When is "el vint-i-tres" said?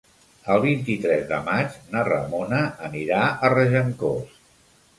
0.53-1.27